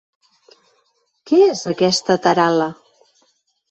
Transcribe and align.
¿Què 1.31 1.43
és, 1.51 1.63
aquesta 1.75 2.19
taral·la? 2.27 2.71